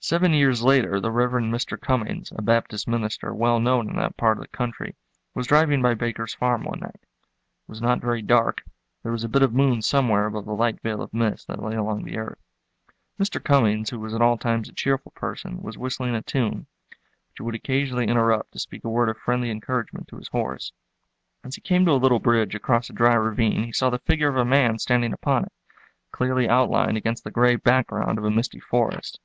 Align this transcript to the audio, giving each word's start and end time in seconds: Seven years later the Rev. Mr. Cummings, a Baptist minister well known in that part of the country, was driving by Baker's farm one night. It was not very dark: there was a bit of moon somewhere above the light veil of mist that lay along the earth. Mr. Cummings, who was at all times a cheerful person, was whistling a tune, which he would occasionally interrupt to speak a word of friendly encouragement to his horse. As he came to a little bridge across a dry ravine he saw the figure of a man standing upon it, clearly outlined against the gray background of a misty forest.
Seven 0.00 0.34
years 0.34 0.62
later 0.62 1.00
the 1.00 1.10
Rev. 1.10 1.30
Mr. 1.42 1.80
Cummings, 1.80 2.30
a 2.36 2.42
Baptist 2.42 2.86
minister 2.86 3.34
well 3.34 3.58
known 3.58 3.88
in 3.88 3.96
that 3.96 4.14
part 4.14 4.36
of 4.36 4.42
the 4.42 4.48
country, 4.48 4.94
was 5.34 5.46
driving 5.46 5.80
by 5.80 5.94
Baker's 5.94 6.34
farm 6.34 6.64
one 6.64 6.80
night. 6.80 7.00
It 7.00 7.06
was 7.66 7.80
not 7.80 8.02
very 8.02 8.20
dark: 8.20 8.62
there 9.02 9.10
was 9.12 9.24
a 9.24 9.28
bit 9.30 9.40
of 9.40 9.54
moon 9.54 9.80
somewhere 9.80 10.26
above 10.26 10.44
the 10.44 10.52
light 10.52 10.82
veil 10.82 11.00
of 11.00 11.14
mist 11.14 11.46
that 11.48 11.62
lay 11.62 11.74
along 11.76 12.04
the 12.04 12.18
earth. 12.18 12.36
Mr. 13.18 13.42
Cummings, 13.42 13.88
who 13.88 13.98
was 13.98 14.12
at 14.12 14.20
all 14.20 14.36
times 14.36 14.68
a 14.68 14.74
cheerful 14.74 15.12
person, 15.12 15.62
was 15.62 15.78
whistling 15.78 16.14
a 16.14 16.20
tune, 16.20 16.66
which 17.28 17.38
he 17.38 17.42
would 17.42 17.54
occasionally 17.54 18.04
interrupt 18.06 18.52
to 18.52 18.58
speak 18.58 18.84
a 18.84 18.90
word 18.90 19.08
of 19.08 19.16
friendly 19.16 19.50
encouragement 19.50 20.08
to 20.08 20.18
his 20.18 20.28
horse. 20.28 20.72
As 21.42 21.54
he 21.54 21.62
came 21.62 21.86
to 21.86 21.92
a 21.92 21.92
little 21.92 22.20
bridge 22.20 22.54
across 22.54 22.90
a 22.90 22.92
dry 22.92 23.14
ravine 23.14 23.64
he 23.64 23.72
saw 23.72 23.88
the 23.88 23.98
figure 24.00 24.28
of 24.28 24.36
a 24.36 24.44
man 24.44 24.78
standing 24.78 25.14
upon 25.14 25.44
it, 25.44 25.52
clearly 26.12 26.46
outlined 26.50 26.98
against 26.98 27.24
the 27.24 27.30
gray 27.30 27.56
background 27.56 28.18
of 28.18 28.24
a 28.26 28.30
misty 28.30 28.60
forest. 28.60 29.18